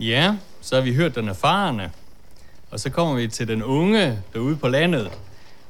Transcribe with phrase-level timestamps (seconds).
[0.00, 1.90] Ja, så har vi hørt den erfarne,
[2.70, 5.10] og så kommer vi til den unge derude på landet.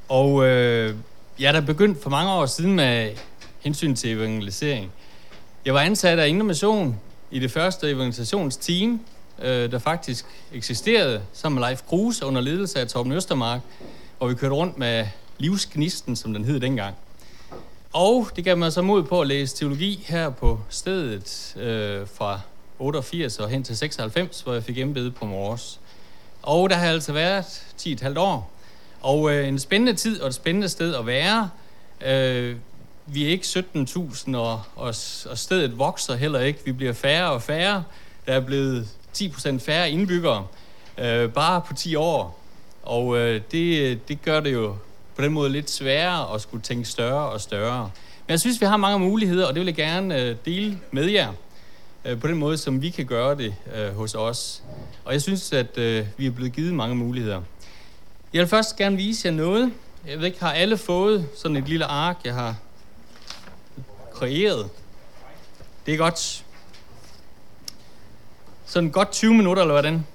[0.08, 0.94] Og øh,
[1.40, 3.10] ja, der begyndte for mange år siden med
[3.60, 4.92] hensyn til evangelisering.
[5.64, 9.00] Jeg var ansat af Indre Mission i det første evangelisationsteam,
[9.42, 13.60] øh, der faktisk eksisterede sammen med Leif Kruse under ledelse af Torben Østermark,
[14.18, 15.06] hvor vi kørte rundt med
[15.38, 16.94] livsgnisten, som den hed dengang.
[17.92, 22.40] Og det gav mig så mod på at læse teologi her på stedet øh, fra
[22.80, 25.80] 88 og hen til 96, hvor jeg fik embede på Mors.
[26.42, 27.44] Og der har altså været
[27.80, 28.50] 10,5 år.
[29.00, 31.50] Og øh, en spændende tid og et spændende sted at være.
[32.06, 32.56] Øh,
[33.06, 34.94] vi er ikke 17.000, og, og,
[35.30, 36.60] og stedet vokser heller ikke.
[36.64, 37.84] Vi bliver færre og færre.
[38.26, 40.46] Der er blevet 10% færre indbyggere,
[40.98, 42.40] øh, bare på 10 år.
[42.82, 44.76] Og øh, det, det gør det jo
[45.16, 47.90] på den måde lidt sværere at skulle tænke større og større.
[48.26, 51.04] Men jeg synes, vi har mange muligheder, og det vil jeg gerne øh, dele med
[51.04, 51.32] jer
[52.04, 54.62] øh, på den måde, som vi kan gøre det øh, hos os.
[55.04, 57.42] Og jeg synes, at øh, vi er blevet givet mange muligheder.
[58.32, 59.72] Jeg vil først gerne vise jer noget.
[60.06, 62.56] Jeg ved ikke, har alle fået sådan et lille ark, jeg har
[64.14, 64.70] kreeret?
[65.86, 66.44] Det er godt.
[68.66, 70.06] Sådan godt 20 minutter, eller hvordan?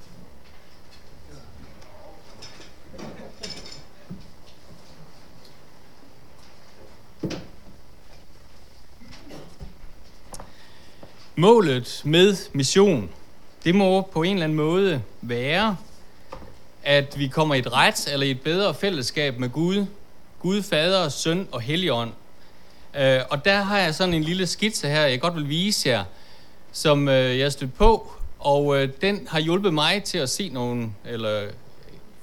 [11.37, 13.09] Målet med mission,
[13.63, 15.77] det må på en eller anden måde være,
[16.83, 19.85] at vi kommer i et ret eller i et bedre fællesskab med Gud,
[20.39, 22.11] Gud, Fader, Søn og Helligånd.
[22.97, 26.03] Øh, og der har jeg sådan en lille skitse her, jeg godt vil vise jer,
[26.71, 30.89] som øh, jeg stødt på, og øh, den har hjulpet mig til at se nogle,
[31.05, 31.47] eller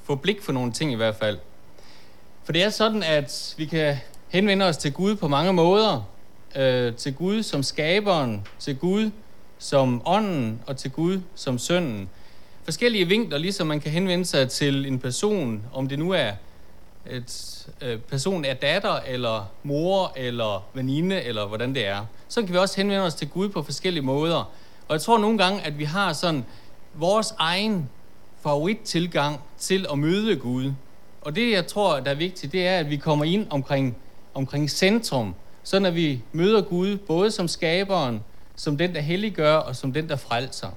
[0.05, 1.39] få blik for nogle ting i hvert fald.
[2.45, 3.97] For det er sådan, at vi kan
[4.29, 6.12] henvende os til Gud på mange måder,
[6.56, 9.11] øh, til Gud som skaberen, til Gud
[9.58, 12.08] som ånden og til Gud som sønnen.
[12.64, 16.30] Forskellige vinkler, ligesom man kan henvende sig til en person, om det nu er
[17.11, 22.07] et øh, person er datter, eller mor, eller veninde, eller hvordan det er.
[22.29, 24.52] Så kan vi også henvende os til Gud på forskellige måder.
[24.89, 26.45] Og jeg tror nogle gange, at vi har sådan
[26.95, 27.91] vores egen
[28.42, 30.73] favorittilgang til at møde Gud.
[31.20, 33.96] Og det, jeg tror, der er vigtigt, det er, at vi kommer ind omkring,
[34.35, 38.20] omkring centrum, sådan at vi møder Gud både som skaberen,
[38.56, 40.70] som den, der helliggør, og som den, der frelser.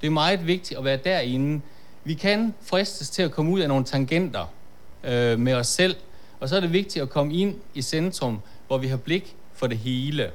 [0.00, 1.60] Det er meget vigtigt at være derinde.
[2.04, 4.52] Vi kan fristes til at komme ud af nogle tangenter
[5.04, 5.96] øh, med os selv,
[6.40, 9.66] og så er det vigtigt at komme ind i centrum, hvor vi har blik for
[9.66, 10.30] det hele.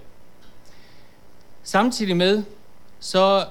[1.64, 2.44] Samtidig med,
[3.00, 3.46] så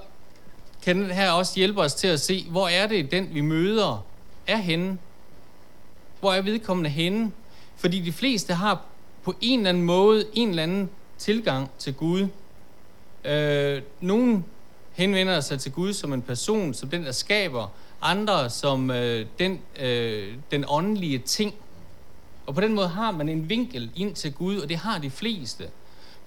[0.82, 4.04] kan den her også hjælpe os til at se, hvor er det, den vi møder,
[4.46, 4.98] er henne.
[6.20, 7.32] Hvor er vedkommende henne?
[7.76, 8.82] Fordi de fleste har
[9.24, 12.26] på en eller anden måde en eller anden tilgang til Gud.
[13.24, 14.44] Øh, nogen
[14.92, 17.68] henvender sig til Gud som en person, som den, der skaber,
[18.02, 21.54] andre som øh, den, øh, den åndelige ting.
[22.46, 25.10] Og på den måde har man en vinkel ind til Gud, og det har de
[25.10, 25.64] fleste.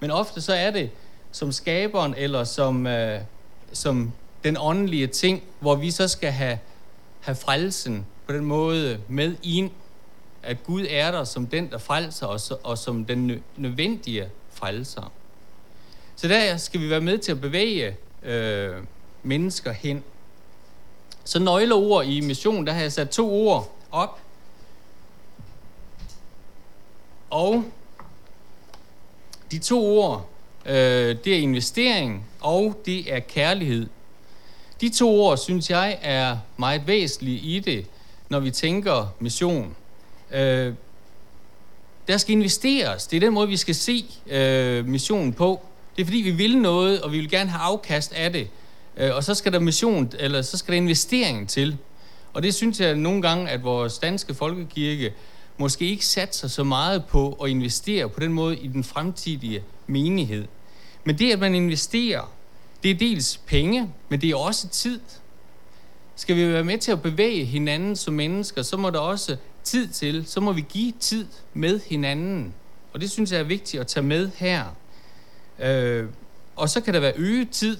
[0.00, 0.90] Men ofte så er det
[1.32, 3.20] som skaberen eller som, øh,
[3.72, 4.12] som
[4.44, 6.58] den åndelige ting, hvor vi så skal have,
[7.20, 9.70] have frelsen på den måde med ind
[10.42, 15.12] at Gud er der som den, der frelser os, og som den nødvendige frelser.
[16.16, 18.76] Så der skal vi være med til at bevæge øh,
[19.22, 20.04] mennesker hen.
[21.24, 24.20] Så nøgleord i mission, der har jeg sat to ord op.
[27.30, 27.64] Og
[29.50, 30.28] de to ord,
[30.66, 33.86] øh, det er investering, og det er kærlighed.
[34.80, 37.86] De to ord, synes jeg, er meget væsentlige i det,
[38.28, 39.76] når vi tænker mission.
[40.32, 40.74] Øh,
[42.08, 43.06] der skal investeres.
[43.06, 45.60] Det er den måde, vi skal se øh, missionen på.
[45.96, 48.48] Det er fordi, vi vil noget, og vi vil gerne have afkast af det.
[48.96, 51.76] Øh, og så skal der mission, eller så skal der investering til.
[52.32, 55.12] Og det synes jeg nogle gange, at vores danske folkekirke
[55.56, 60.44] måske ikke satser så meget på at investere på den måde i den fremtidige menighed.
[61.04, 62.32] Men det, at man investerer,
[62.82, 65.00] det er dels penge, men det er også tid.
[66.16, 69.36] Skal vi være med til at bevæge hinanden som mennesker, så må der også
[69.68, 72.54] tid til, så må vi give tid med hinanden.
[72.92, 74.64] Og det synes jeg er vigtigt at tage med her.
[75.58, 76.06] Øh,
[76.56, 77.76] og så kan der være øget tid,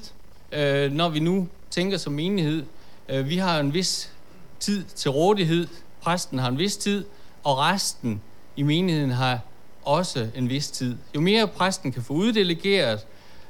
[0.53, 2.65] øh, når vi nu tænker som menighed.
[3.09, 4.13] Øh, vi har en vis
[4.61, 5.67] tid til rådighed,
[6.03, 7.05] præsten har en vis tid,
[7.45, 8.21] og resten
[8.57, 9.41] i menigheden har
[9.83, 10.97] også en vis tid.
[11.15, 13.01] Jo mere præsten kan få uddelegeret,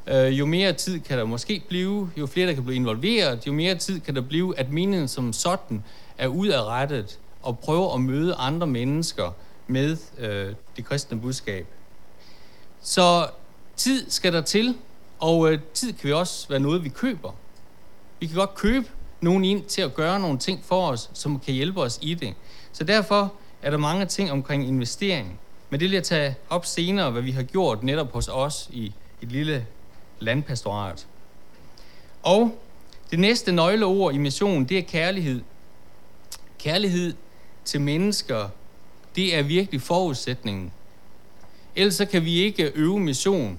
[0.06, 3.52] øh, jo mere tid kan der måske blive, jo flere der kan blive involveret, jo
[3.52, 5.84] mere tid kan der blive, at menigheden som sådan
[6.18, 9.30] er udadrettet og prøve at møde andre mennesker
[9.66, 11.66] med øh, det kristne budskab.
[12.80, 13.26] Så
[13.76, 14.76] tid skal der til,
[15.18, 17.32] og øh, tid kan vi også være noget, vi køber.
[18.20, 18.86] Vi kan godt købe
[19.20, 22.34] nogen ind til at gøre nogle ting for os, som kan hjælpe os i det.
[22.72, 25.40] Så derfor er der mange ting omkring investering.
[25.70, 28.92] Men det vil jeg tage op senere, hvad vi har gjort netop hos os i
[29.22, 29.66] et lille
[30.20, 31.06] landpastorat.
[32.22, 32.58] Og
[33.10, 35.40] det næste nøgleord i missionen, det er kærlighed.
[36.58, 37.14] Kærlighed
[37.68, 38.48] til mennesker,
[39.16, 40.72] det er virkelig forudsætningen.
[41.76, 43.58] Ellers så kan vi ikke øve mission,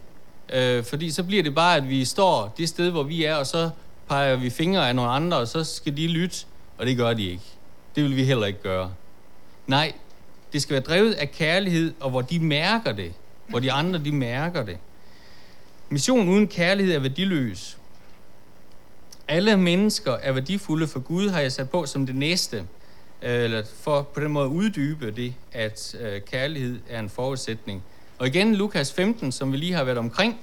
[0.53, 3.47] øh, fordi så bliver det bare, at vi står det sted, hvor vi er, og
[3.47, 3.69] så
[4.07, 6.45] peger vi fingre af nogle andre, og så skal de lytte,
[6.77, 7.43] og det gør de ikke.
[7.95, 8.91] Det vil vi heller ikke gøre.
[9.67, 9.93] Nej,
[10.53, 13.13] det skal være drevet af kærlighed, og hvor de mærker det.
[13.47, 14.77] Hvor de andre, de mærker det.
[15.89, 17.77] Mission uden kærlighed er værdiløs.
[19.27, 22.65] Alle mennesker er værdifulde for Gud, har jeg sat på som det næste.
[23.21, 27.83] Eller for på den måde at uddybe det, at øh, kærlighed er en forudsætning.
[28.17, 30.39] Og igen Lukas 15, som vi lige har været omkring.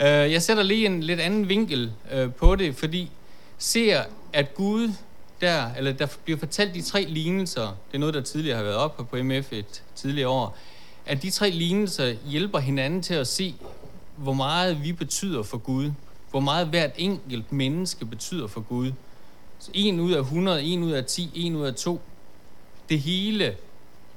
[0.00, 3.10] Øh, jeg sætter lige en lidt anden vinkel øh, på det, fordi
[3.58, 4.02] ser,
[4.32, 4.92] at Gud
[5.40, 8.76] der, eller der bliver fortalt de tre lignelser, det er noget, der tidligere har været
[8.76, 10.56] op på MF et tidligere år,
[11.06, 13.54] at de tre lignelser hjælper hinanden til at se,
[14.16, 15.92] hvor meget vi betyder for Gud.
[16.30, 18.92] Hvor meget hvert enkelt menneske betyder for Gud.
[19.58, 22.00] Så 1 ud af 100, 1 ud af 10, 1 ud af 2.
[22.88, 23.56] Det hele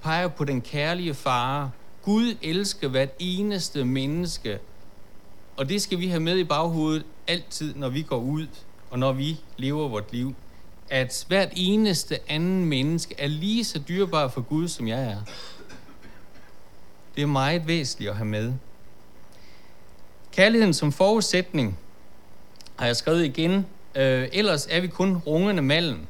[0.01, 1.71] peger på den kærlige far.
[2.01, 4.59] Gud elsker hvert eneste menneske.
[5.57, 8.47] Og det skal vi have med i baghovedet altid, når vi går ud
[8.89, 10.35] og når vi lever vort liv
[10.91, 15.21] at hvert eneste anden menneske er lige så dyrbar for Gud, som jeg er.
[17.15, 18.53] Det er meget væsentligt at have med.
[20.31, 21.79] Kærligheden som forudsætning
[22.75, 23.65] har jeg skrevet igen.
[23.95, 26.07] Øh, ellers er vi kun rungende malen.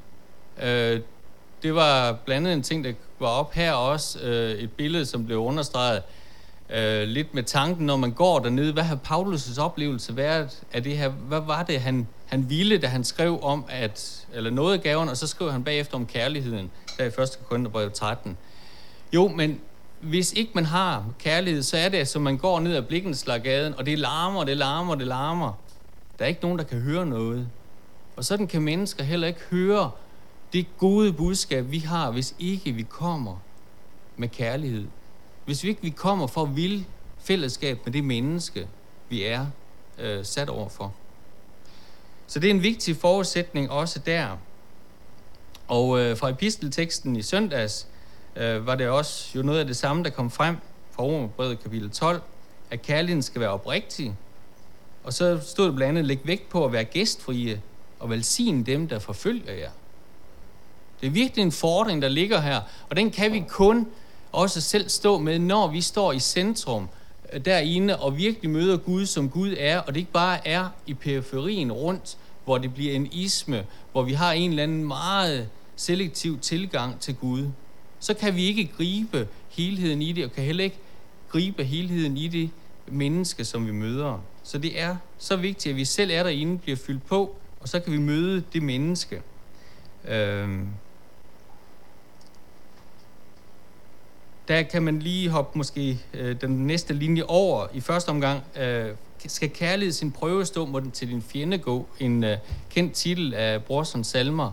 [0.63, 0.99] Øh,
[1.63, 4.19] det var blandt andet en ting, der var op her også.
[4.19, 6.01] Øh, et billede, som blev understreget
[6.69, 8.73] øh, lidt med tanken, når man går dernede.
[8.73, 11.09] Hvad har Paulus' oplevelse været af det her?
[11.09, 15.09] Hvad var det, han han ville, da han skrev om, at, eller noget af gaven,
[15.09, 17.39] og så skrev han bagefter om kærligheden, der i 1.
[17.49, 18.37] Korintherbrev 13.
[19.13, 19.59] Jo, men
[20.01, 23.85] hvis ikke man har kærlighed, så er det, som man går ned ad Blikkenslagaden, og
[23.85, 25.53] det larmer, det larmer, det larmer.
[26.19, 27.47] Der er ikke nogen, der kan høre noget.
[28.15, 29.91] Og sådan kan mennesker heller ikke høre
[30.53, 33.37] det gode budskab, vi har, hvis ikke vi kommer
[34.17, 34.87] med kærlighed.
[35.45, 36.85] Hvis vi ikke vi kommer for at ville
[37.19, 38.67] fællesskab med det menneske,
[39.09, 39.45] vi er
[39.99, 40.93] øh, sat over for.
[42.27, 44.37] Så det er en vigtig forudsætning også der.
[45.67, 47.87] Og øh, fra epistelteksten i søndags
[48.35, 50.57] øh, var det også jo noget af det samme, der kom frem
[50.91, 52.21] fra Romerbrevet kapitel 12,
[52.71, 54.15] at kærligheden skal være oprigtig.
[55.03, 57.61] Og så stod det blandt andet, læg vægt på at være gæstfrie
[58.01, 59.69] og velsigne dem, der forfølger jer.
[61.01, 63.87] Det er virkelig en fordring, der ligger her, og den kan vi kun
[64.31, 66.87] også selv stå med, når vi står i centrum
[67.33, 70.93] øh, derinde og virkelig møder Gud, som Gud er, og det ikke bare er i
[70.93, 76.39] periferien rundt, hvor det bliver en isme, hvor vi har en eller anden meget selektiv
[76.39, 77.47] tilgang til Gud,
[77.99, 80.79] så kan vi ikke gribe helheden i det, og kan heller ikke
[81.29, 82.49] gribe helheden i det
[82.87, 84.19] menneske, som vi møder.
[84.43, 87.79] Så det er så vigtigt, at vi selv er derinde, bliver fyldt på, og så
[87.79, 89.21] kan vi møde det menneske.
[90.07, 90.67] Øhm.
[94.47, 98.95] Der kan man lige hoppe måske øh, den næste linje over i første omgang, øh,
[99.27, 101.87] skal kærlighed sin prøve stå, må den til din fjende gå.
[101.99, 102.37] En øh,
[102.69, 104.51] kendt titel af Brorsons salmer.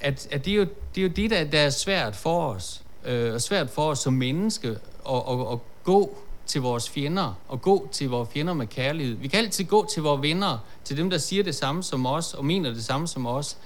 [0.00, 2.82] At, at det, er jo, det er jo det, der, der er svært for os.
[3.04, 4.68] Øh, og svært for os som menneske
[5.08, 9.14] at, at, at gå til vores fjender, og gå til vores fjender med kærlighed.
[9.14, 12.34] Vi kan altid gå til vores venner, til dem, der siger det samme som os,
[12.34, 13.58] og mener det samme som os.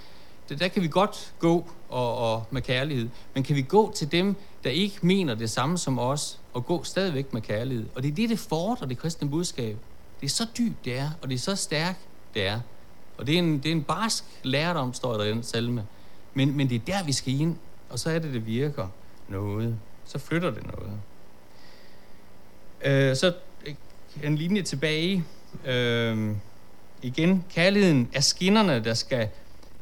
[0.49, 3.09] Det, der kan vi godt gå og, og med kærlighed.
[3.35, 6.85] Men kan vi gå til dem, der ikke mener det samme som os, og gå
[6.85, 7.87] stadigvæk med kærlighed.
[7.95, 9.77] Og det er det, det fordrer det kristne budskab.
[10.21, 12.01] Det er så dybt, det er, og det er så stærkt,
[12.35, 12.61] det er.
[13.19, 15.87] Og det er en, det er en barsk lærdom, står der i den salme.
[16.35, 17.57] Men, men det er der, vi skal ind,
[17.91, 18.89] og så er det, det virker
[19.29, 19.79] noget.
[20.05, 20.93] Så flytter det noget.
[22.85, 23.33] Øh, så
[23.67, 23.75] øh,
[24.23, 25.25] en linje tilbage.
[25.67, 26.31] Øh,
[27.03, 29.29] igen, kærligheden er skinnerne, der skal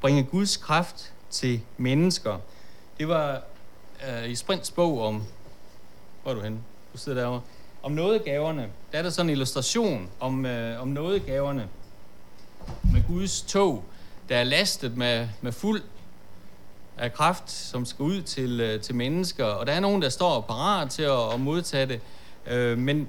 [0.00, 2.38] bringe Guds kraft til mennesker.
[2.98, 3.42] Det var
[4.08, 5.22] øh, i Sprints bog om...
[6.22, 6.58] Hvor er du henne?
[6.92, 7.40] Du sidder derovre.
[7.82, 11.68] Om nådegaverne, der er der sådan en illustration om, øh, om nådegaverne
[12.92, 13.84] med Guds tog,
[14.28, 15.82] der er lastet med, med fuld
[16.98, 19.44] af kraft, som skal ud til, øh, til mennesker.
[19.44, 22.00] Og der er nogen, der står parat til at, at modtage det.
[22.46, 23.08] Øh, men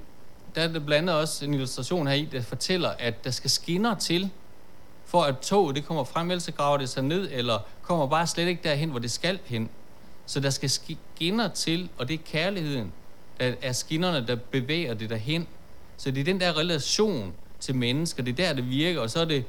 [0.54, 3.50] der er det blandt andet også en illustration her i, der fortæller, at der skal
[3.50, 4.30] skinner til,
[5.04, 8.26] for at toget det kommer frem, ellers så graver det sig ned, eller kommer bare
[8.26, 9.70] slet ikke derhen, hvor det skal hen.
[10.26, 12.92] Så der skal skinner til, og det er kærligheden,
[13.40, 15.46] der er skinnerne, der bevæger det derhen.
[15.96, 19.20] Så det er den der relation til mennesker, det er der, det virker, og så
[19.20, 19.44] er det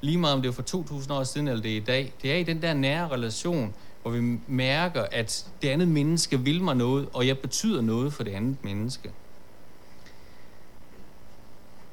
[0.00, 2.12] lige meget om det er for 2000 år siden eller det er i dag.
[2.22, 6.62] Det er i den der nære relation, hvor vi mærker, at det andet menneske vil
[6.62, 9.10] mig noget, og jeg betyder noget for det andet menneske.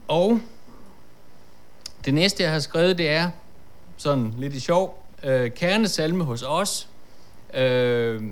[0.08, 0.40] Og
[2.06, 3.30] det næste, jeg har skrevet, det er
[3.98, 5.04] sådan lidt i sjov.
[5.24, 6.88] Øh, kernesalme hos os.
[7.54, 8.24] Øh,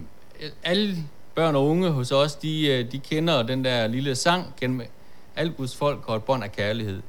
[0.64, 0.98] alle
[1.36, 4.82] børn og unge hos os, de, øh, de kender den der lille sang gennem
[5.36, 7.02] alt Guds folk og et bånd af kærlighed.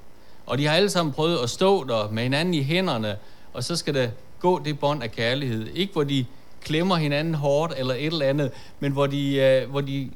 [0.47, 3.17] Og de har alle sammen prøvet at stå der med hinanden i hænderne,
[3.53, 4.09] og så skal der
[4.41, 5.67] gå det bånd af kærlighed.
[5.67, 6.27] Ikke hvor de
[6.61, 10.11] klemmer hinanden hårdt eller et eller andet, men hvor de, øh, hvor de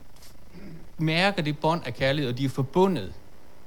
[0.98, 3.12] mærker det bånd af kærlighed, og de er forbundet.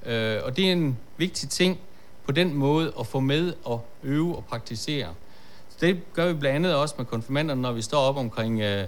[0.05, 1.79] Øh, og det er en vigtig ting
[2.25, 5.07] på den måde at få med og øve og praktisere.
[5.69, 8.87] Så det gør vi blandt andet også med konfirmanderne, når vi står op omkring, øh,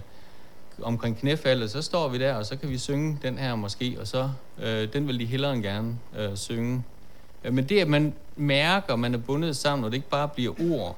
[0.82, 4.08] omkring knæfaldet, så står vi der, og så kan vi synge den her måske, og
[4.08, 6.84] så øh, den vil de hellere end gerne øh, synge.
[7.44, 10.28] Øh, men det, at man mærker, at man er bundet sammen, og det ikke bare
[10.28, 10.98] bliver ord,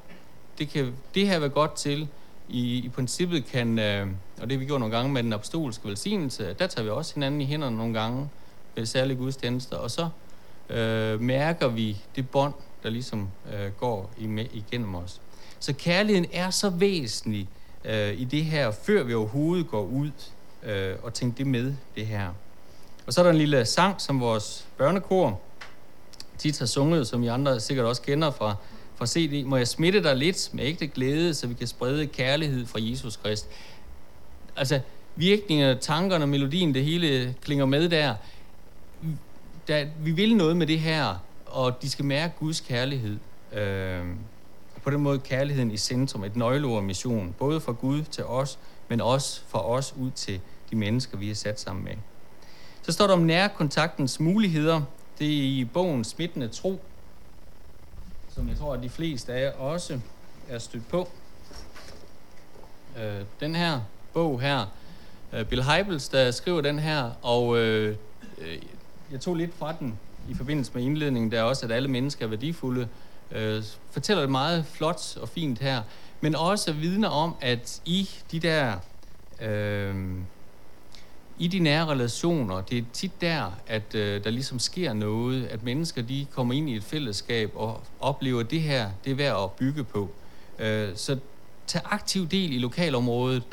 [0.59, 2.07] det kan det her vil godt til.
[2.49, 4.07] I, i princippet kan, øh,
[4.41, 7.41] og det vi gjorde nogle gange med den apostolske velsignelse, der tager vi også hinanden
[7.41, 8.29] i hænderne nogle gange
[8.75, 10.09] ved særlige gudstjenester, og så
[10.69, 14.11] øh, mærker vi det bånd, der ligesom øh, går
[14.53, 15.21] igennem os.
[15.59, 17.49] Så kærligheden er så væsentlig
[17.85, 20.11] øh, i det her, før vi overhovedet går ud
[20.63, 22.29] øh, og tænker det med, det her.
[23.07, 25.39] Og så er der en lille sang, som vores børnekor
[26.37, 28.55] tit har sunget, som I andre sikkert også kender fra,
[28.97, 29.45] fra CD.
[29.45, 33.15] Må jeg smitte dig lidt med ægte glæde, så vi kan sprede kærlighed fra Jesus
[33.15, 33.49] Krist.
[34.55, 34.79] Altså,
[35.15, 38.15] virkningerne, tankerne, melodien, det hele klinger med der.
[39.67, 43.17] der vi vil noget med det her, og de skal mærke Guds kærlighed.
[43.53, 44.03] Øh,
[44.83, 49.01] på den måde kærligheden i centrum, et nøgleord mission, både fra Gud til os, men
[49.01, 50.39] også fra os ud til
[50.71, 51.93] de mennesker, vi er sat sammen med.
[52.81, 54.81] Så står der om nærkontaktens muligheder.
[55.19, 56.81] Det er i bogen Smittende Tro,
[58.37, 59.99] som jeg tror, at de fleste af jer også
[60.49, 61.09] er stødt på.
[62.99, 63.81] Øh, den her
[64.13, 64.65] bog her,
[65.33, 67.95] øh, Bill Heibels, der skriver den her, og øh,
[68.37, 68.57] øh,
[69.11, 72.25] jeg tog lidt fra den i forbindelse med indledningen, der er også, at alle mennesker
[72.25, 72.87] er værdifulde,
[73.31, 75.81] øh, fortæller det meget flot og fint her,
[76.21, 78.73] men også vidner om, at i de der
[79.41, 79.95] øh,
[81.39, 85.63] i de nære relationer, det er tit der, at øh, der ligesom sker noget, at
[85.63, 89.43] mennesker de kommer ind i et fællesskab og oplever, at det her det er værd
[89.43, 90.09] at bygge på.
[90.59, 91.17] Øh, så
[91.67, 93.43] tag aktiv del i lokalområdet.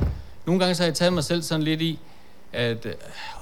[0.47, 1.99] Nogle gange så har jeg taget mig selv sådan lidt i,
[2.53, 2.93] at øh,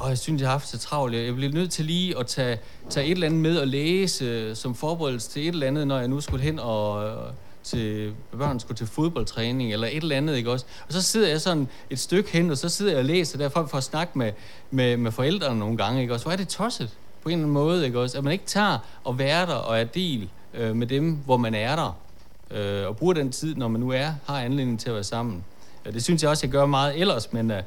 [0.09, 1.15] jeg synes, jeg har haft så travlt.
[1.15, 2.59] Jeg bliver nødt til lige at tage,
[2.91, 5.99] tage et eller andet med og læse øh, som forberedelse til et eller andet, når
[5.99, 7.33] jeg nu skulle hen og øh,
[7.65, 10.67] til børn skulle til fodboldtræning eller et eller andet, ikke også?
[10.87, 13.67] Og så sidder jeg sådan et stykke hen, og så sidder jeg og læser derfra
[13.67, 14.33] for at snakke med,
[14.71, 16.25] med, med forældrene nogle gange, ikke også?
[16.25, 16.91] Hvor er det tosset
[17.23, 18.19] på en eller anden måde, ikke også?
[18.19, 21.55] At man ikke tager og være der og er del øh, med dem, hvor man
[21.55, 21.99] er der,
[22.51, 25.45] øh, og bruger den tid, når man nu er, har anledning til at være sammen.
[25.87, 27.63] Øh, det synes jeg også, jeg gør meget ellers, men øh,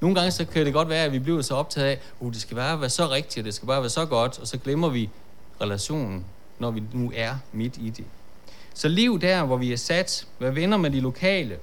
[0.00, 2.32] nogle gange så kan det godt være, at vi bliver så optaget af, at uh,
[2.32, 4.58] det skal bare være så rigtigt, og det skal bare være så godt, og så
[4.58, 5.10] glemmer vi
[5.60, 6.24] relationen,
[6.58, 8.04] når vi nu er midt i det.
[8.74, 11.58] Så liv der, hvor vi er sat, være venner med de lokale.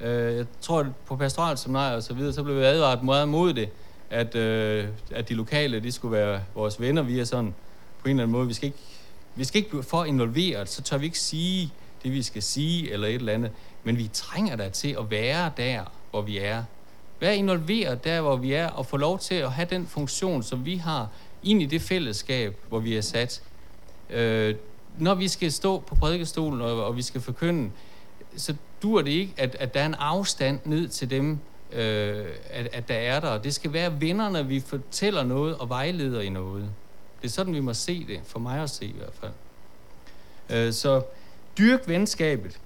[0.00, 3.54] Øh, jeg tror, at på pastoralseminariet og så videre, så blev vi advaret meget mod
[3.54, 3.68] det,
[4.10, 7.02] at, øh, at de lokale, de skulle være vores venner.
[7.02, 7.54] Vi er sådan
[7.98, 8.78] på en eller anden måde, vi skal ikke,
[9.34, 12.92] vi skal ikke blive for involveret, så tør vi ikke sige det, vi skal sige,
[12.92, 13.50] eller et eller andet.
[13.84, 15.80] Men vi trænger der til at være der,
[16.10, 16.64] hvor vi er.
[17.20, 20.64] Vær involveret der, hvor vi er, og få lov til at have den funktion, som
[20.64, 21.08] vi har,
[21.42, 23.42] ind i det fællesskab, hvor vi er sat.
[24.10, 24.54] Øh,
[24.98, 27.70] når vi skal stå på prædikestolen, og, og vi skal forkynde,
[28.36, 31.38] så dur det ikke, at, at der er en afstand ned til dem,
[31.72, 33.38] øh, at, at der er der.
[33.38, 36.70] Det skal være vennerne, vi fortæller noget og vejleder i noget.
[37.22, 39.32] Det er sådan, vi må se det, for mig at se i hvert fald.
[40.50, 41.02] Øh, så
[41.58, 42.58] dyrk venskabet.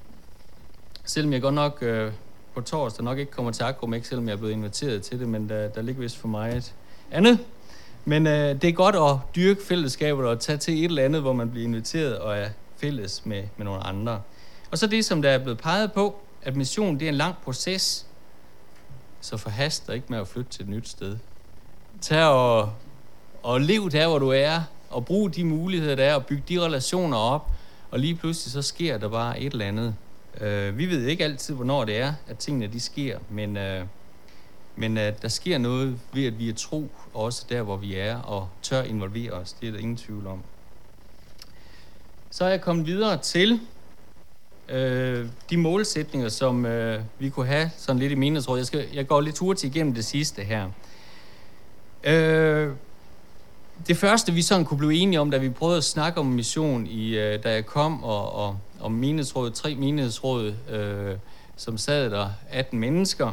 [1.04, 2.12] Selvom jeg godt nok øh,
[2.54, 5.48] på torsdag nok ikke kommer til Akromek, selvom jeg er blevet inviteret til det, men
[5.48, 6.74] der, der ligger vist for mig et
[7.10, 7.38] andet.
[8.08, 11.32] Men øh, det er godt at dyrke fællesskabet og tage til et eller andet, hvor
[11.32, 14.20] man bliver inviteret og er fælles med, med nogle andre.
[14.70, 17.34] Og så det, som der er blevet peget på, at mission det er en lang
[17.44, 18.06] proces,
[19.20, 21.16] så forhast dig ikke med at flytte til et nyt sted.
[22.00, 22.72] Tag og,
[23.42, 24.60] og lev der, hvor du er,
[24.90, 27.50] og brug de muligheder, der er, og bygge de relationer op,
[27.90, 29.94] og lige pludselig så sker der bare et eller andet.
[30.40, 33.84] Øh, vi ved ikke altid, hvornår det er, at tingene de sker, men, øh,
[34.76, 38.16] men at der sker noget ved, at vi er tro, også der, hvor vi er,
[38.18, 39.52] og tør involvere os.
[39.52, 40.42] Det er der ingen tvivl om.
[42.30, 43.60] Så er jeg kommet videre til
[44.68, 48.58] øh, de målsætninger, som øh, vi kunne have sådan lidt i menighedsrådet.
[48.58, 50.70] Jeg, skal, jeg går lidt hurtigt igennem det sidste her.
[52.04, 52.72] Øh,
[53.88, 56.86] det første, vi sådan kunne blive enige om, da vi prøvede at snakke om mission,
[56.86, 61.16] i, øh, da jeg kom og, og og menighedsrådet, tre menighedsråd, øh,
[61.56, 63.32] som sad der, 18 mennesker.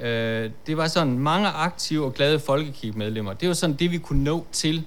[0.00, 3.32] Øh, det var sådan mange aktive og glade folkekirkemedlemmer.
[3.32, 4.86] Det var sådan det, vi kunne nå til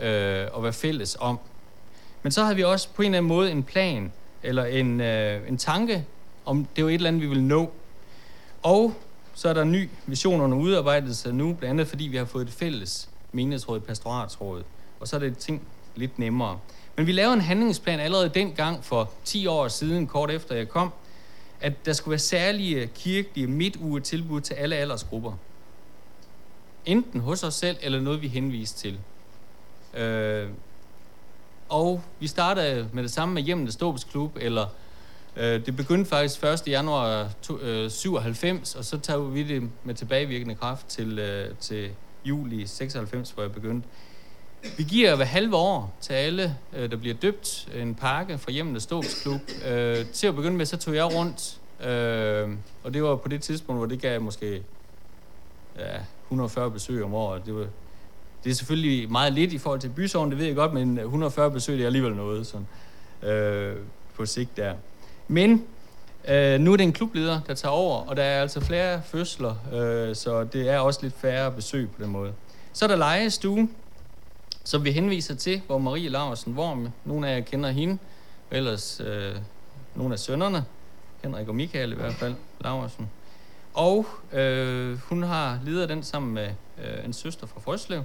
[0.00, 1.38] øh, at være fælles om.
[2.22, 5.48] Men så havde vi også på en eller anden måde en plan, eller en, øh,
[5.48, 6.04] en tanke,
[6.44, 7.70] om det var et eller andet, vi ville nå.
[8.62, 8.94] Og
[9.34, 12.46] så er der en ny vision under udarbejdelse nu, blandt andet fordi vi har fået
[12.46, 14.62] et fælles menighedsråd, pastoratsråd.
[15.00, 15.62] Og så er det ting
[15.96, 16.58] lidt nemmere.
[16.96, 20.92] Men vi lavede en handlingsplan allerede dengang for 10 år siden, kort efter jeg kom,
[21.62, 25.32] at der skulle være særlige øh, kirkelige midtuge tilbud til alle aldersgrupper.
[26.84, 28.98] Enten hos os selv, eller noget vi henviste til.
[30.00, 30.48] Øh,
[31.68, 34.66] og vi startede med det samme med Hjemmenes Ståbsklub, eller
[35.36, 36.62] øh, det begyndte faktisk 1.
[36.66, 37.30] januar
[37.88, 41.90] 97, øh, og så tager vi det med tilbagevirkende kraft til, øh, til
[42.24, 43.88] juli 96, hvor jeg begyndte.
[44.76, 48.86] Vi giver hver halve år til alle, øh, der bliver døbt, en pakke fra Hjemmenes
[48.86, 49.40] dåbsklub.
[49.68, 52.50] Øh, til at begynde med, så tog jeg rundt, øh,
[52.84, 54.62] og det var på det tidspunkt, hvor det gav måske
[55.78, 57.46] ja, 140 besøg om året.
[57.46, 57.66] Det var
[58.44, 61.50] det er selvfølgelig meget lidt i forhold til bysovn, det ved jeg godt, men 140
[61.50, 62.66] besøg, det er alligevel noget sådan,
[63.32, 63.76] øh,
[64.14, 64.74] på sigt der.
[65.28, 65.64] Men
[66.28, 69.54] øh, nu er det en klubleder, der tager over, og der er altså flere fødsler,
[69.72, 72.32] øh, så det er også lidt færre besøg på den måde.
[72.72, 73.68] Så er der lejestue,
[74.64, 77.98] som vi henviser til, hvor Marie Larsen Worm, nogle af jer kender hende,
[78.50, 79.36] og ellers øh,
[79.94, 80.64] nogle af sønnerne,
[81.22, 83.10] Henrik og Michael i hvert fald, Larsen.
[83.74, 86.48] Og øh, hun har leder den sammen med
[86.84, 88.02] øh, en søster fra Frøslev,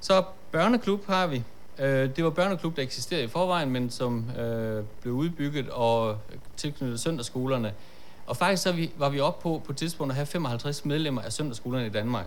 [0.00, 1.42] så børneklub har vi.
[1.78, 6.18] Øh, det var børneklub, der eksisterede i forvejen, men som øh, blev udbygget og
[6.56, 7.74] tilknyttet søndagsskolerne.
[8.26, 11.22] Og faktisk så vi, var vi oppe på på et tidspunkt at have 55 medlemmer
[11.22, 12.26] af søndagsskolerne i Danmark.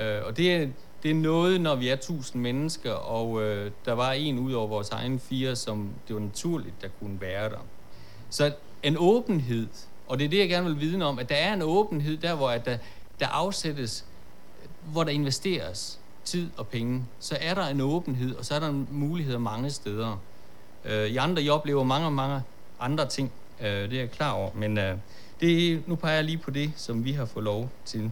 [0.00, 0.68] Øh, og det er,
[1.02, 4.66] det er noget, når vi er 1000 mennesker, og øh, der var en ud over
[4.66, 7.66] vores egen fire, som det var naturligt, der kunne være der.
[8.30, 8.52] Så
[8.82, 9.68] en åbenhed,
[10.06, 12.34] og det er det, jeg gerne vil vidne om, at der er en åbenhed der,
[12.34, 12.78] hvor at der,
[13.20, 14.04] der afsættes,
[14.92, 18.72] hvor der investeres tid og penge, så er der en åbenhed, og så er der
[18.90, 20.20] muligheder mange steder.
[20.84, 22.42] Øh, I andre, I oplever mange, mange
[22.80, 24.96] andre ting, øh, det er jeg klar over, men øh,
[25.40, 28.10] det, nu peger jeg lige på det, som vi har fået lov til.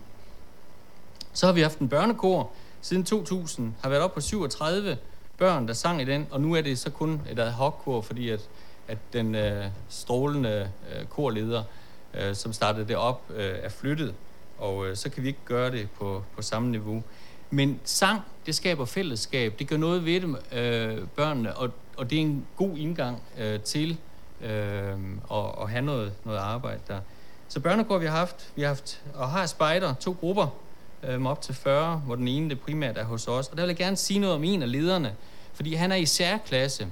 [1.33, 4.97] Så har vi haft en børnekor siden 2000, har været op på 37
[5.39, 8.31] børn, der sang i den, og nu er det så kun et ad hoc-kor, fordi
[8.31, 8.49] at,
[8.89, 11.63] at den øh, strålende øh, korleder,
[12.15, 14.15] øh, som startede det op, øh, er flyttet,
[14.59, 17.03] og øh, så kan vi ikke gøre det på, på samme niveau.
[17.51, 19.59] Men sang, det skaber fællesskab.
[19.59, 23.61] Det gør noget ved dem, øh, børnene, og, og det er en god indgang øh,
[23.61, 23.99] til
[24.41, 24.51] øh,
[25.33, 27.01] at, at have noget, noget arbejde der.
[27.49, 30.49] Så børnekår vi har haft, vi har haft og har spejder, to grupper
[31.03, 33.49] øhm, op til 40, hvor den ene det primært er hos os.
[33.49, 35.15] Og der vil jeg gerne sige noget om en af lederne,
[35.55, 36.87] fordi han er i særklasse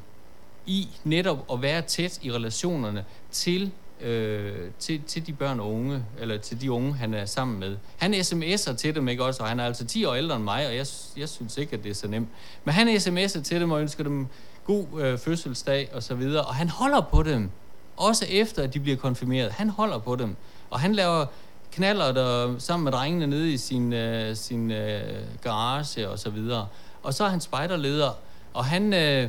[0.67, 6.05] i netop at være tæt i relationerne til øh, til, til de børn og unge,
[6.19, 7.77] eller til de unge, han er sammen med.
[7.97, 9.43] Han sms'er til dem, ikke også?
[9.43, 10.87] Og han er altså 10 år ældre end mig, og jeg,
[11.17, 12.29] jeg synes ikke, at det er så nemt.
[12.65, 14.27] Men han sms'er til dem og ønsker dem
[14.65, 17.51] god øh, fødselsdag og så videre, og han holder på dem.
[17.97, 19.53] Også efter, at de bliver konfirmeret.
[19.53, 20.37] Han holder på dem.
[20.71, 21.27] Og han laver
[21.75, 26.67] knaller der sammen med drengene nede i sin, øh, sin øh, garage og så videre.
[27.03, 28.11] Og så er han spejderleder,
[28.55, 29.29] og han øh,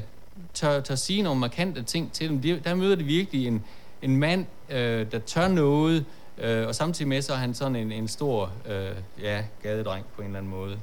[0.54, 2.42] tør, tør sige nogle markante ting til dem.
[2.42, 3.64] De, der møder de virkelig en,
[4.02, 6.06] en mand, øh, der tør noget,
[6.38, 10.22] øh, og samtidig med så er han sådan en, en stor øh, ja, gadedreng på
[10.22, 10.78] en eller anden måde,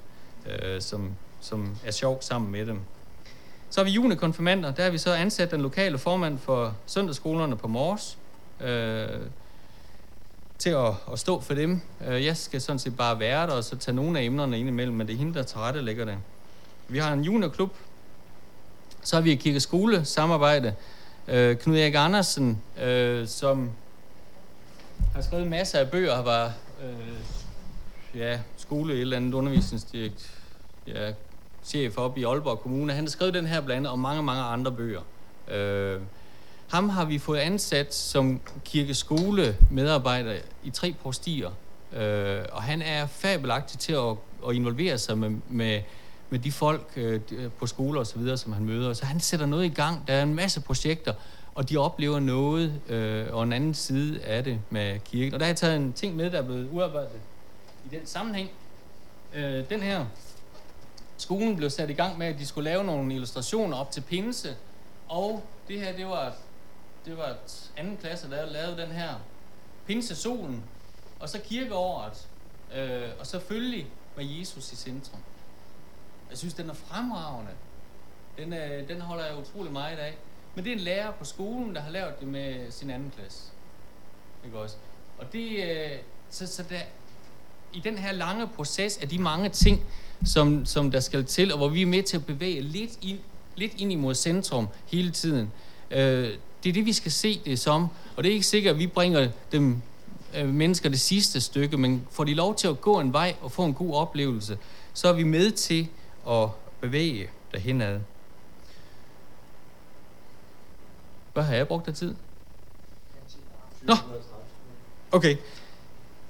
[0.46, 2.81] øh, som, som er sjov sammen med dem.
[3.70, 7.68] Så er vi junikonfirmander, der har vi så ansat den lokale formand for søndagsskolerne på
[7.68, 8.18] Mors,
[8.61, 9.07] øh,
[10.62, 11.81] til at, at stå for dem.
[12.09, 14.68] Øh, jeg skal sådan set bare være der, og så tage nogle af emnerne ind
[14.68, 16.18] imellem, men det er hende, der tager lægger det.
[16.88, 17.70] Vi har en juniorklub,
[19.03, 20.75] så har vi et kirkeskole samarbejde,
[21.29, 23.70] Øh, Knud Erik Andersen, øh, som
[25.14, 26.53] har skrevet masser af bøger, har været
[26.85, 30.31] øh, ja, skole, et eller andet undervisningsdirekt,
[30.87, 31.12] ja,
[31.64, 32.92] chef op i Aalborg Kommune.
[32.92, 35.01] Han har skrevet den her blandt og mange, mange andre bøger.
[35.48, 36.01] Øh,
[36.73, 41.51] ham har vi fået ansat som kirkeskole medarbejder i tre prostier.
[41.93, 44.17] Øh, og han er fabelagtig til at,
[44.49, 45.81] at involvere sig med, med
[46.33, 47.21] med de folk øh,
[47.59, 48.93] på skoler og så videre, som han møder.
[48.93, 50.09] Så han sætter noget i gang.
[50.09, 51.15] Der er en masse projekter,
[51.55, 55.35] og de oplever noget øh, og en anden side af det med kirken.
[55.35, 57.21] Og der har jeg taget en ting med, der er blevet udarbejdet
[57.85, 58.51] i den sammenhæng.
[59.35, 60.07] Øh, den her
[61.17, 64.57] skolen blev sat i gang med, at de skulle lave nogle illustrationer op til pinse,
[65.09, 66.33] og det her, det var,
[67.07, 69.15] det var et anden klasse, der lavede den her
[69.87, 70.65] pinsesolen,
[71.21, 72.29] og så kirkeåret,
[72.75, 73.87] øh, og selvfølgelig
[74.17, 75.21] med Jesus i centrum.
[76.31, 77.53] Jeg synes, den er fremragende.
[78.38, 80.17] Den, øh, den holder jeg utrolig meget af.
[80.55, 83.43] men det er en lærer på skolen, der har lavet det med sin anden klasse.
[84.45, 84.77] Ikke også?
[85.19, 85.99] Og det, øh,
[86.31, 86.81] så, så der,
[87.73, 89.87] i den her lange proces af de mange ting,
[90.25, 93.19] som, som der skal til, og hvor vi er med til at bevæge lidt ind,
[93.57, 95.53] lidt ind imod centrum hele tiden.
[95.91, 97.88] Øh, det er det, vi skal se det som.
[98.16, 99.83] Og det er ikke sikkert, at vi bringer dem
[100.37, 103.53] øh, mennesker det sidste stykke, men får de lov til at gå en vej og
[103.53, 104.59] få en god oplevelse,
[104.94, 105.88] så er vi med til
[106.29, 106.48] at
[106.81, 108.01] bevæge derhenad.
[111.33, 112.14] Hvad har jeg brugt af tid?
[113.83, 113.94] Nå,
[115.12, 115.37] okay.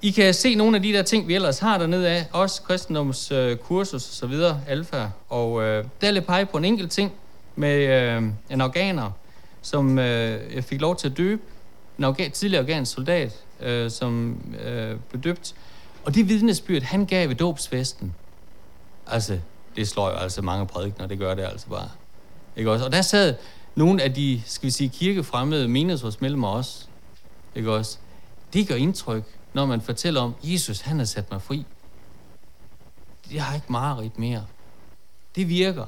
[0.03, 3.31] I kan se nogle af de der ting, vi ellers har dernede af, også kristendoms
[3.31, 5.09] øh, kursus og så videre, alfa.
[5.29, 7.13] Og øh, der er lidt pege på en enkelt ting
[7.57, 9.11] med øh, en organer
[9.63, 11.43] som øh, jeg fik lov til at døbe.
[11.99, 15.55] En afga- tidligere afghansk soldat, øh, som øh, blev døbt.
[16.05, 18.15] Og det vidnesbyrd, han gav ved dåbsfesten,
[19.07, 19.39] altså,
[19.77, 21.89] det slår jo altså mange prædikner, det gør det altså bare.
[22.57, 22.85] Ikke også?
[22.85, 23.35] Og der sad
[23.75, 26.87] nogle af de, skal vi sige, kirkefremmede menighedsrådsmedlemmer også.
[27.55, 27.99] Ikke også?
[28.53, 31.65] Det gør indtryk, når man fortæller om, Jesus, han har sat mig fri.
[33.33, 34.47] Jeg har ikke mareridt mere.
[35.37, 35.87] Det virker.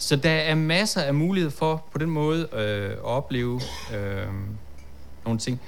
[0.00, 3.60] Så der er masser af mulighed for på den måde øh, at opleve
[3.94, 4.26] øh,
[5.24, 5.60] nogle ting.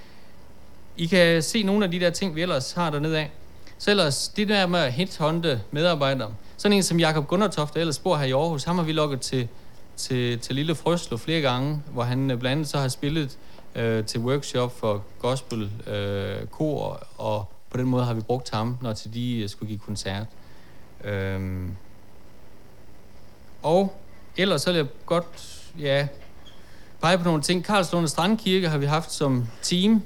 [0.97, 3.31] I kan se nogle af de der ting, vi ellers har dernede af.
[3.79, 6.35] Så ellers, det der med at headhunte medarbejdere.
[6.57, 9.21] Sådan en som Jakob Gundertoft, der ellers bor her i Aarhus, ham har vi lukket
[9.21, 9.49] til,
[9.97, 13.39] til, til Lille Frøslo flere gange, hvor han øh, blandt andet så har spillet
[13.75, 18.79] øh, til workshop for gospel øh, kor, og på den måde har vi brugt ham,
[18.83, 20.27] når til de øh, skulle give koncert.
[21.05, 21.77] Øhm.
[23.63, 24.02] Og
[24.37, 26.07] ellers så vil jeg godt, ja,
[27.03, 27.65] pege på nogle ting.
[27.65, 30.03] Karlslunde Strandkirke har vi haft som team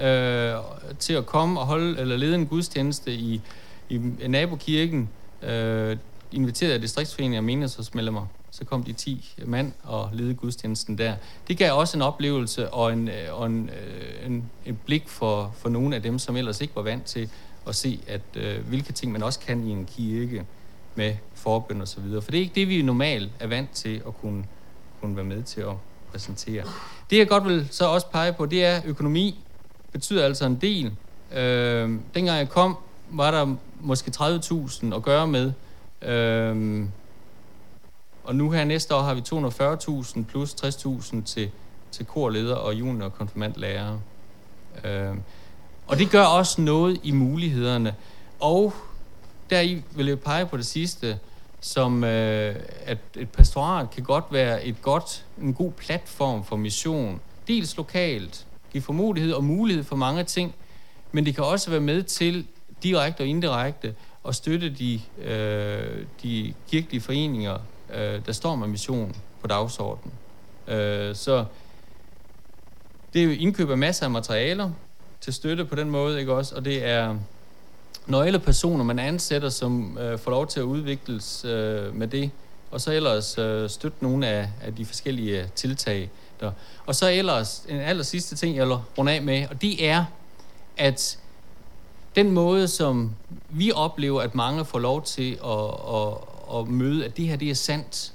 [0.00, 0.54] øh,
[0.98, 3.40] til at komme og holde eller lede en gudstjeneste i,
[3.88, 5.08] i nabokirken,
[5.42, 5.96] øh,
[6.32, 11.14] inviteret af distriktsforeningen og menighedsrådsmedlemmer så kom de 10 mand og ledede gudstjenesten der.
[11.48, 15.54] Det gav også en oplevelse og en, øh, og en, øh, en, en blik for,
[15.58, 17.30] for nogle af dem, som ellers ikke var vant til
[17.66, 20.44] at se, at øh, hvilke ting man også kan i en kirke
[21.00, 22.22] med forbøn og så videre.
[22.22, 24.44] For det er ikke det, vi normalt er vant til at kunne,
[25.00, 25.74] kunne være med til at
[26.10, 26.64] præsentere.
[27.10, 29.44] Det jeg godt vil så også pege på, det er økonomi.
[29.92, 30.92] betyder altså en del.
[31.32, 32.76] Øh, dengang jeg kom,
[33.10, 35.52] var der måske 30.000 at gøre med.
[36.02, 36.86] Øh,
[38.24, 41.50] og nu her næste år har vi 240.000 plus 60.000 til,
[41.90, 44.00] til korleder og junior- og konfirmandlærere.
[44.84, 45.14] Øh,
[45.86, 47.94] og det gør også noget i mulighederne.
[48.40, 48.74] Og
[49.50, 51.18] der vil jeg pege på det sidste,
[51.60, 57.20] som øh, at et pastorat kan godt være et godt, en god platform for mission.
[57.48, 60.54] Dels lokalt, give for mulighed og mulighed for mange ting,
[61.12, 62.46] men det kan også være med til
[62.82, 63.94] direkte og indirekte
[64.28, 67.58] at støtte de, øh, de kirkelige foreninger
[67.94, 70.12] øh, der står med mission på dagsordenen.
[70.68, 71.44] Øh, så
[73.12, 74.70] det er jo indkøb af masser af materialer
[75.20, 76.54] til støtte på den måde, ikke også?
[76.54, 77.16] Og det er
[78.06, 82.30] nøglepersoner, man ansætter, som øh, får lov til at udvikles øh, med det,
[82.70, 86.10] og så ellers øh, støtte nogle af, af de forskellige øh, tiltag.
[86.40, 86.52] Der.
[86.86, 90.04] Og så ellers en aller sidste ting, jeg vil runde af med, og det er,
[90.76, 91.18] at
[92.16, 93.14] den måde, som
[93.48, 97.50] vi oplever, at mange får lov til at, at, at møde, at det her det
[97.50, 98.12] er sandt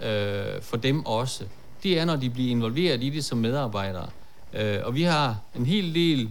[0.00, 1.44] øh, for dem også,
[1.82, 4.08] det er, når de bliver involveret i det som medarbejdere.
[4.52, 6.30] Øh, og vi har en hel del,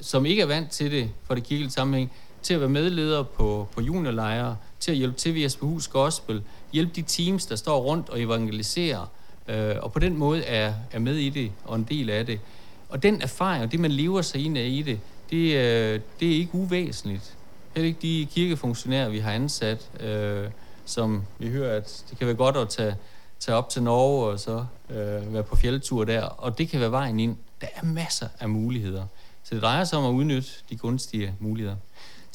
[0.00, 2.12] som ikke er vant til det for det kirkelige sammenhæng,
[2.44, 6.92] til at være medleder på, på juniorlejre, til at hjælpe til ved Hus Gospel, hjælpe
[6.96, 9.10] de teams, der står rundt og evangeliserer,
[9.48, 12.40] øh, og på den måde er, er med i det og en del af det.
[12.88, 16.32] Og den erfaring, og det man lever sig ind af i det, det, øh, det
[16.32, 17.34] er ikke uvæsentligt.
[17.74, 20.48] Heller ikke de kirkefunktionærer, vi har ansat, øh,
[20.84, 22.96] som vi hører, at det kan være godt at tage,
[23.40, 26.90] tage op til Norge og så øh, være på fjeldtur der, og det kan være
[26.90, 27.36] vejen ind.
[27.60, 29.06] Der er masser af muligheder.
[29.44, 31.76] Så det drejer sig om at udnytte de gunstige muligheder.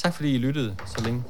[0.03, 1.23] Tak fordi I lyttede så længe.